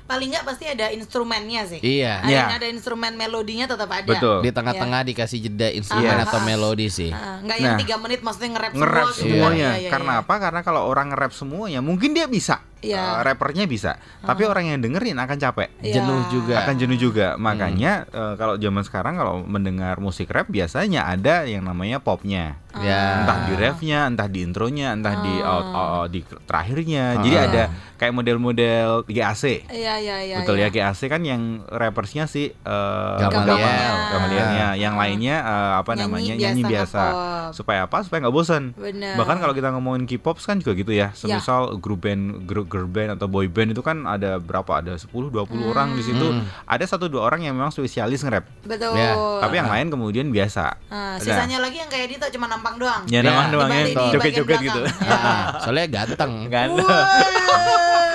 [0.07, 1.79] Hmm, paling nggak pasti ada instrumennya sih.
[1.83, 2.23] Iya.
[2.23, 2.43] Ada, Iya.
[2.55, 4.07] ada instrumen melodinya tetap ada.
[4.07, 4.39] Betul.
[4.39, 6.25] Di tengah-tengah dikasih jeda instrumen Yes.
[6.31, 7.11] atau melodi sih.
[7.11, 7.79] Ah, nggak yang Nah.
[7.83, 9.69] tiga menit maksudnya nge-rap nge-rap semua gitu semuanya.
[9.75, 10.23] Iya, iya, Karena iya.
[10.23, 10.33] apa?
[10.39, 12.63] Karena kalau orang nge-rap semuanya, mungkin dia bisa.
[12.77, 13.01] Iya.
[13.01, 13.97] Eh, rappernya bisa.
[14.21, 15.69] Tapi orang yang dengerin akan capek.
[15.81, 15.97] Iya.
[15.99, 16.55] Jenuh juga.
[16.61, 17.33] Akan jenuh juga.
[17.35, 22.61] Makanya eh, kalau zaman sekarang kalau mendengar musik rap biasanya ada yang namanya popnya.
[22.79, 23.21] Ya.
[23.21, 25.49] Entah di refnya, entah di intronya, entah di Ah.
[25.51, 27.17] out, out- di terakhirnya.
[27.19, 27.63] Jadi ada
[27.95, 29.65] kayak model-model GAC.
[29.67, 30.35] Iya iya iya.
[30.39, 30.69] Betul iya.
[30.69, 33.57] ya GAC kan yang rappersnya si eh, Gamaliel.
[33.57, 34.67] Gamal- Gamalielnya.
[34.75, 34.99] Yang Ah.
[34.99, 37.03] lainnya eh, apa Nyanyi namanya biasa, nyanyi biasa.
[37.49, 37.97] Supaya apa?
[38.01, 38.63] Supaya nggak bosan.
[38.73, 39.15] Bener.
[39.15, 41.11] Bahkan kalau kita ngomongin K-pop kan juga gitu ya.
[41.11, 44.69] Semisal grup band, grup girl band atau boy band itu kan ada berapa?
[44.77, 46.27] Ada 10 20 orang di situ.
[46.63, 48.45] Ada satu dua orang yang memang spesialis nge-rap.
[48.61, 48.93] Betul.
[48.93, 49.15] Ya.
[49.39, 50.77] Tapi yang lain kemudian biasa.
[50.87, 53.01] Ah, Nah, sisanya lagi yang kayak Dito cuma nampang doang.
[53.07, 54.81] Ya, Ya, namanya doang ya, joget-joget gitu.
[54.83, 55.19] Ya.
[55.63, 56.31] Soalnya ganteng.
[56.75, 57.05] Wah.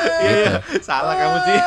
[0.02, 1.58] Iya, salah kamu sih.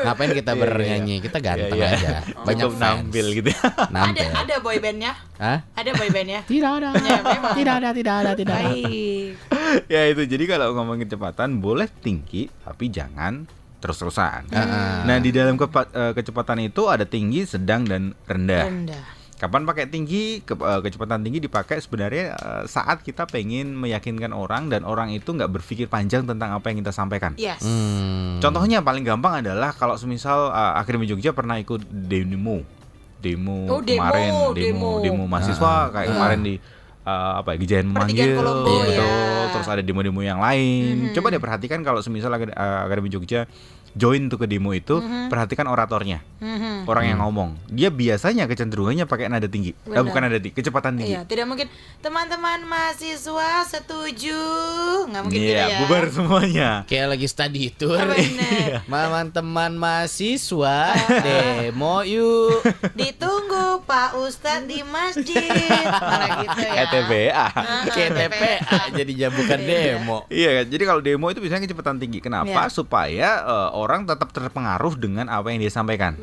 [0.00, 1.16] Ngapain kita Iya, bernyanyi?
[1.20, 1.94] Kita ganteng Iya, iya.
[1.94, 2.10] aja.
[2.40, 2.84] Banyak Cukup fans.
[2.98, 3.50] nampil gitu.
[3.52, 4.28] ada Nampil.
[4.32, 5.12] ada boy bandnya.
[5.36, 5.58] Hah?
[5.76, 6.40] Ada boy bandnya.
[6.50, 6.88] Tidak ada.
[6.96, 7.52] Ya, memang.
[7.52, 8.72] Tidak ada, tidak ada, tidak ada.
[9.86, 10.22] Ya itu.
[10.24, 13.44] Jadi kalau ngomongin kecepatan boleh tinggi tapi jangan
[13.80, 14.48] terus-terusan.
[14.50, 15.04] Ah.
[15.04, 18.64] Nah, di dalam kepa- eh, kecepatan itu ada tinggi, sedang dan rendah.
[18.66, 19.04] Rendah.
[19.40, 20.44] Kapan pakai tinggi?
[20.44, 25.32] Ke- eh, kecepatan tinggi dipakai sebenarnya eh, saat kita pengen meyakinkan orang dan orang itu
[25.32, 27.32] nggak berpikir panjang tentang apa yang kita sampaikan.
[27.34, 27.64] Yes.
[27.64, 28.36] Hmm.
[28.38, 32.60] Contohnya paling gampang adalah kalau semisal uh, Akademi Jogja pernah ikut demo,
[33.16, 34.90] demo, Oh, demo, kemarin, demo, demo.
[35.00, 36.54] demo mahasiswa kayak kemarin di
[37.10, 39.02] uh, apa ya, Gejayan memanggil, Kolombo, gitu.
[39.02, 39.50] ya.
[39.50, 41.10] terus ada demo-demo yang lain.
[41.10, 42.38] Coba deh perhatikan kalau semisal uh,
[42.86, 43.50] Akademi Jogja
[43.90, 46.86] join tuh ke demo itu, perhatikan oratornya, Mhm.
[46.86, 47.58] orang yang ngomong.
[47.66, 50.06] Dia biasanya kecenderungannya pakai nada tinggi, Eh, Benar.
[50.06, 51.10] bukan nada tinggi, kecepatan tinggi.
[51.10, 51.66] Iya, tidak mungkin
[51.98, 54.38] teman-teman mahasiswa setuju.
[55.10, 55.78] Nggak mungkin Iya, gitu ya.
[55.82, 56.68] bubar semuanya.
[56.86, 57.98] Kayak lagi study tour.
[57.98, 58.86] Bener.
[58.86, 60.94] Maman teman mahasiswa
[61.26, 62.62] demo yuk.
[62.94, 65.50] Ditunggu Pak Ustadz di masjid.
[65.98, 66.72] Malah gitu ya.
[67.86, 68.54] Kayak TBA.
[68.62, 70.18] Ah, jadinya bukan demo.
[70.28, 72.18] Iya kan, jadi kalau demo itu biasanya kecepatan tinggi.
[72.18, 72.48] Kenapa?
[72.62, 72.70] Iya.
[72.70, 76.16] Supaya eh, orang tetap terpengaruh dengan apa yang dia sampaikan.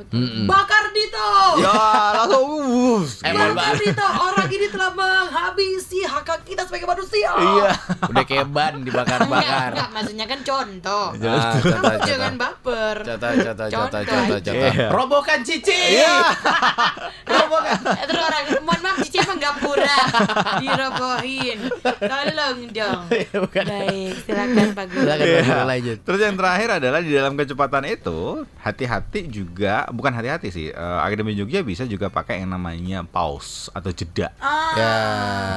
[0.43, 1.29] Bakar Dito.
[1.59, 1.77] Ya,
[2.15, 3.05] langsung.
[3.21, 3.77] Eh, mohon Bakar.
[3.77, 4.05] Dito.
[4.07, 7.29] Orang ini telah menghabisi hak hak kita sebagai manusia.
[7.31, 7.69] Iya.
[8.03, 9.69] Udah kayak ban Enggak, dibakar-bakar.
[9.71, 11.05] enggak, maksudnya kan contoh.
[11.13, 12.05] Ah, contoh, Kamu contoh.
[12.05, 12.95] jangan baper.
[12.99, 14.39] Contoh, contoh, contoh, Contoh.
[14.39, 14.53] contoh.
[14.53, 14.87] Iya.
[14.95, 15.81] Robokan cici.
[17.23, 17.77] Robokan.
[17.87, 19.97] Eh, Terus orang, mohon maaf Cici emang gak pura
[20.59, 23.01] Dirobohin Tolong dong
[23.43, 23.63] Bukan.
[23.63, 25.97] Baik, silakan Pak Guru Silakan Pak Guru lanjut.
[26.01, 28.19] Terus yang terakhir adalah di dalam kecepatan itu
[28.57, 30.67] hati-hati juga, bukan hati-hati sih.
[30.69, 34.33] eh, Akademi Jogja bisa juga pakai yang namanya pause atau jeda.
[34.37, 34.93] Ah, Ya.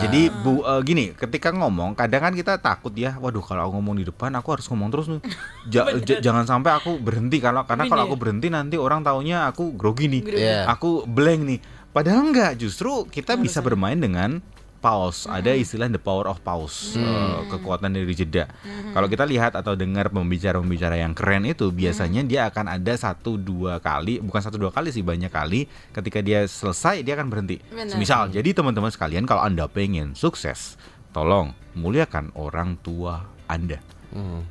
[0.03, 3.97] Jadi bu eh, gini, ketika ngomong kadang kan kita takut ya, waduh kalau aku ngomong
[3.97, 5.21] di depan aku harus ngomong terus nih.
[5.73, 9.73] Ja- j- jangan sampai aku berhenti kalau karena kalau aku berhenti nanti orang taunya aku
[9.73, 10.23] grogi nih.
[10.25, 10.59] Iya.
[10.69, 11.61] Aku blank nih.
[11.91, 14.39] Padahal enggak, justru kita bisa bermain dengan
[14.81, 15.29] pause.
[15.29, 18.49] Ada istilah the power of pause, eh, kekuatan dari jeda.
[18.97, 23.79] Kalau kita lihat atau dengar pembicara-pembicara yang keren itu, biasanya dia akan ada satu dua
[23.79, 25.69] kali, bukan satu dua kali sih banyak kali.
[25.93, 27.61] Ketika dia selesai, dia akan berhenti.
[27.71, 27.95] Benar.
[28.01, 30.81] Misal, jadi teman-teman sekalian, kalau anda pengen sukses,
[31.13, 33.79] tolong muliakan orang tua anda.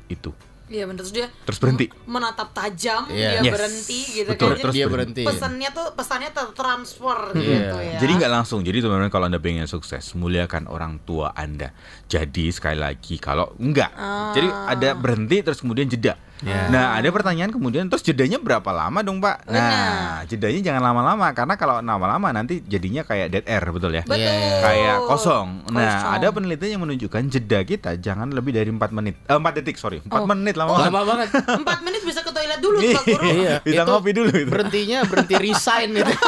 [0.08, 0.32] Itu
[0.70, 1.90] Iya bener terus dia terus berhenti.
[2.06, 3.28] menatap tajam Iya.
[3.36, 3.52] dia Yes.
[3.52, 5.22] berhenti gitu Betul, kan terus dia berhenti.
[5.24, 7.42] pesannya tuh pesannya tertransfer Iya.
[7.42, 8.62] gitu ya Jadi nggak langsung.
[8.62, 11.74] Jadi teman-teman kalau anda pengen sukses, muliakan orang tua anda.
[12.06, 13.90] Jadi sekali lagi kalau enggak,
[14.30, 16.14] jadi ada berhenti terus kemudian jeda.
[16.40, 16.66] Ya.
[16.66, 19.44] Nah ada pertanyaan kemudian terus jedanya berapa lama dong pak?
[19.44, 24.00] Nah jedanya jangan lama-lama karena kalau lama-lama nanti jadinya kayak dead air betul ya?
[24.02, 24.56] betul Iya.
[24.58, 25.68] Kayak kosong.
[25.68, 26.12] Nah Kosong.
[26.14, 30.00] ada penelitian yang menunjukkan jeda kita jangan lebih dari 4 menit, eh, 4 detik sorry,
[30.00, 30.24] 4 Oh.
[30.26, 30.88] menit lama banget.
[30.88, 31.28] Lama banget.
[31.60, 33.54] empat menit bisa ke toilet dulu tuh Pak Guru Iya.
[33.60, 34.48] Bisa Itu ngopi dulu itu.
[34.48, 36.12] Berhentinya berhenti resign gitu.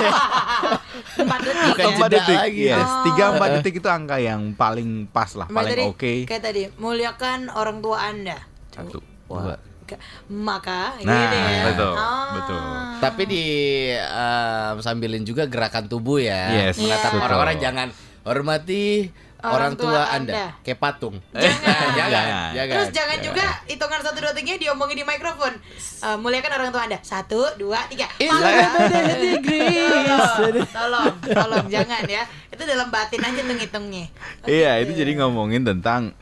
[1.14, 1.87] empat detik Bukan ya.
[1.87, 2.62] jeda Empat detik, lagi.
[2.66, 2.85] yes.
[2.85, 3.05] Oh.
[3.07, 6.12] Tiga empat detik itu angka yang paling pas lah, Mbak paling oke.
[6.27, 9.42] kayak tadi muliakan orang tua anda Satu, Wah.
[9.42, 9.57] dua,
[9.93, 11.63] Ke- maka Nah, ya.
[11.69, 12.33] betul, Ah.
[12.35, 12.61] betul.
[12.99, 13.45] Tapi di
[13.93, 16.67] em, sambilin juga gerakan tubuh ya.
[16.67, 17.23] Yes, Menatap betul.
[17.23, 17.89] orang-orang jangan
[18.23, 20.33] hormati orang, Orang tua, tua anda.
[20.33, 20.47] Anda.
[20.63, 21.19] kayak patung.
[21.35, 21.59] Jangan.
[21.99, 22.51] jangan, Jangan.
[22.55, 22.75] jangan.
[22.79, 25.53] Terus jangan juga hitungan satu dua tiganya diomongin di mikrofon.
[25.99, 26.99] Eh, muliakan orang tua anda.
[27.03, 28.07] Satu, dua, tiga.
[28.23, 28.71] Maka-
[29.43, 32.23] tolong, tolong, tolong, jangan ya.
[32.49, 34.07] Itu dalam batin aja tuh ngitungnya.
[34.45, 36.15] Iya, itu jadi ngomongin tentang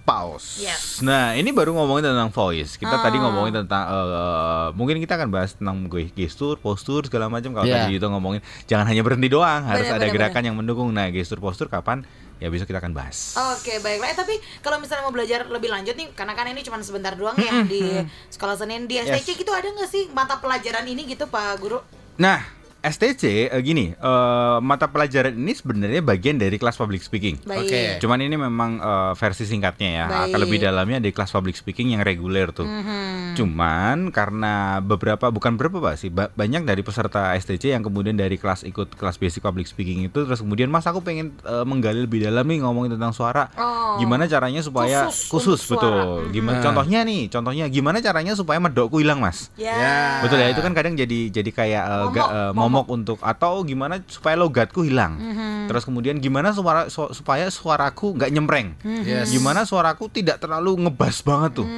[0.00, 0.60] pause.
[0.60, 0.98] Yes.
[1.00, 2.74] Nah, ini baru ngomongin tentang voice.
[2.74, 3.02] Kita Ah.
[3.02, 7.52] tadi ngomongin tentang eh, mungkin kita akan bahas tentang gue- gestur, postur segala macam.
[7.52, 7.84] Kalau Iya.
[7.84, 10.88] tadi itu ngomongin jangan hanya berhenti doang, harus Benar, ada benar, gerakan yang mendukung.
[10.90, 12.02] Nah, gestur, postur kapan?
[12.36, 13.36] Ya besok kita akan bahas.
[13.52, 14.08] Oke baiklah.
[14.08, 17.36] Eh tapi kalau misalnya mau belajar lebih lanjut nih, karena kan ini cuma sebentar doang
[17.36, 17.84] ya di
[18.28, 21.84] sekolah Senin di STC gitu ada nggak sih mata pelajaran ini gitu Pak Guru?
[22.16, 22.40] Nah,
[22.82, 27.36] STC eh, gini, eh, mata pelajaran ini sebenarnya bagian dari kelas public speaking.
[27.42, 27.98] Oke.
[27.98, 30.04] Cuman ini memang eh, versi singkatnya ya.
[30.06, 30.24] Baik.
[30.26, 32.64] Akan lebih dalamnya di kelas public speaking yang reguler tuh.
[32.64, 33.36] Mhm.
[33.36, 38.34] Cuman karena beberapa bukan berapa Pak sih, ba- banyak dari peserta STC yang kemudian dari
[38.34, 42.22] kelas ikut kelas basic public speaking itu terus kemudian Mas aku pengen eh, menggali lebih
[42.22, 43.52] dalam nih ngomongin tentang suara.
[43.54, 43.96] Oh.
[43.96, 46.28] Gimana caranya supaya Khusus khusus, betul.
[46.30, 46.64] Gimana Mhm.
[46.64, 49.52] contohnya nih, contohnya gimana caranya supaya medokku hilang, Mas?
[49.54, 49.70] Ya.
[49.70, 49.96] Ya.
[50.20, 53.66] Betul ya, itu kan kadang jadi jadi kayak eh, Momok, ga- eh, momok untuk atau
[53.66, 55.18] gimana supaya logatku hilang.
[55.18, 55.66] Mhm.
[55.66, 58.78] Terus kemudian gimana suara su- supaya suaraku nggak nyempreng.
[59.02, 59.34] Yes.
[59.34, 61.68] Gimana suaraku tidak terlalu ngebas banget tuh.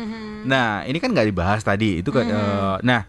[0.45, 2.05] Nah, ini kan nggak dibahas tadi.
[2.05, 3.09] Itu kan eh, nah,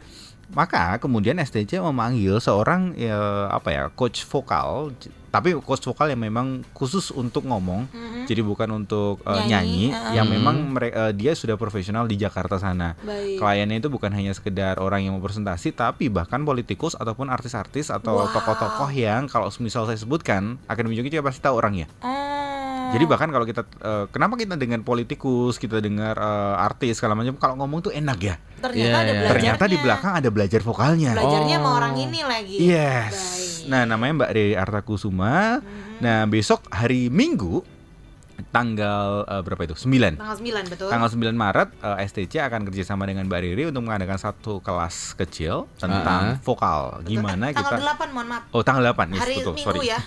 [0.53, 3.17] maka kemudian STC memanggil seorang ya,
[3.49, 7.89] apa ya, coach vokal j- tapi coach vokal yang memang khusus untuk ngomong.
[8.23, 10.13] Jadi bukan untuk eh, Nyanyi, nyanyi, uh-uh.
[10.13, 12.93] yang memang mere- eh, dia sudah profesional di Jakarta sana.
[13.01, 13.41] Baik.
[13.41, 18.13] Kliennya itu bukan hanya sekedar orang yang mau presentasi tapi bahkan politikus ataupun artis-artis atau
[18.19, 18.29] Wow.
[18.29, 20.61] tokoh-tokoh yang kalau misal saya sebutkan
[20.93, 21.89] Joki juga pasti tahu orangnya.
[21.99, 22.22] Oh.
[22.93, 27.33] Jadi bahkan kalau kita eh, kenapa kita dengan politikus, kita dengar eh, artis segala macam
[27.35, 28.35] kalau ngomong tuh enak ya.
[28.63, 29.13] ternyata Iya, ada iya.
[29.19, 29.31] belajarnya.
[29.33, 31.11] Ternyata di belakang ada belajar vokalnya.
[31.13, 31.75] belajarnya sama Oh.
[31.75, 32.55] orang ini lagi.
[32.61, 33.11] Yes.
[33.11, 33.51] Baik.
[33.63, 35.59] Nah, namanya Mbak Riri Artakusuma.
[35.99, 37.63] Nah, besok hari Minggu
[38.49, 39.75] tanggal eh, berapa itu?
[39.75, 40.15] 9.
[40.15, 40.87] Tanggal 9 betul.
[40.87, 45.65] Tanggal 9 Maret eh, STC akan kerjasama dengan Mbak Riri untuk mengadakan satu kelas kecil
[45.75, 46.39] tentang Ah.
[46.39, 46.99] vokal.
[46.99, 47.09] Betul.
[47.11, 48.43] Gimana Eh, tanggal kita 8 mohon maaf.
[48.49, 49.07] Oh, tanggal 8.
[49.09, 49.53] Yes, Hari betul.
[49.53, 49.87] Minggu Sorry.
[49.87, 49.99] ya.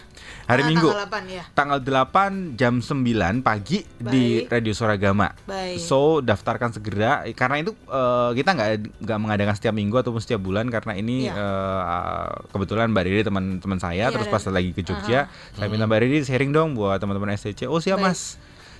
[0.44, 0.88] Hari Ah, Minggu.
[0.88, 1.44] Tanggal 8 ya.
[1.52, 3.06] Tanggal 8 jam 9
[3.40, 4.52] pagi di Baik.
[4.52, 5.28] Radio Soragama.
[5.44, 5.78] Baik.
[5.78, 10.66] So daftarkan segera karena itu eh, kita nggak nggak mengadakan setiap minggu ataupun setiap bulan
[10.66, 11.34] karena ini Iya.
[11.34, 15.84] eh, kebetulan Mbak Riri teman-teman saya Iya, terus dan- pas lagi ke Jogja saya minta
[15.84, 17.64] Mbak Riri sharing dong buat teman-teman STC.
[17.64, 18.06] Oh siap Baik.
[18.08, 18.15] mas.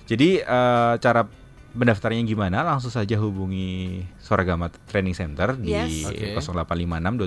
[0.07, 1.23] Jadi eh, cara
[1.77, 2.65] mendaftarnya gimana?
[2.65, 6.09] Langsung saja hubungi Soragama Training Center di Yes.
[6.09, 6.33] Oke.
[6.41, 7.21] 0856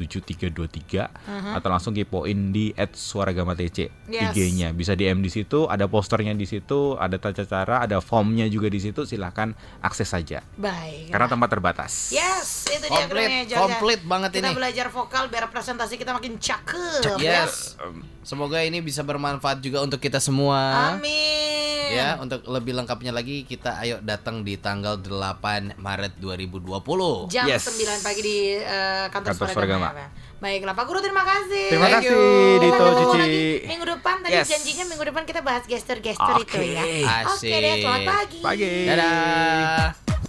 [0.00, 4.32] 2727 323 atau langsung kepoin di @suaragama_tc Yes.
[4.32, 4.70] IG-nya.
[4.72, 8.78] Bisa DM di situ, ada posternya di situ, ada tata cara, ada formnya juga di
[8.78, 9.02] situ.
[9.02, 9.50] Silahkan
[9.82, 10.40] akses saja.
[10.54, 11.10] Baik.
[11.10, 12.14] Karena tempat terbatas.
[12.14, 14.56] Yes, itu dia Komplit, komplit banget kita ini.
[14.56, 17.18] belajar vokal biar presentasi kita makin cakep.
[17.18, 17.74] Yes.
[18.22, 20.94] Semoga ini bisa bermanfaat juga untuk kita semua.
[20.94, 21.65] Amin.
[21.88, 27.30] Ya, untuk lebih lengkapnya lagi kita ayo datang di tanggal 8 Maret 2020.
[27.30, 27.68] Jam Yes.
[27.68, 29.92] 9 pagi di eh, kantor, Kantor Pak.
[30.36, 31.66] Baiklah Pak Guru terima kasih.
[31.70, 32.60] Terima Thank kasih you.
[32.60, 33.18] Dito Cici.
[33.18, 34.46] lagi Minggu depan tadi Yes.
[34.48, 36.74] janjinya minggu depan kita bahas gestur-gestur itu Oke.
[36.74, 36.82] ya.
[36.82, 37.52] Oke Asik.
[37.54, 38.38] deh, selamat pagi.
[38.42, 38.72] Pagi.
[38.84, 40.25] Dadah.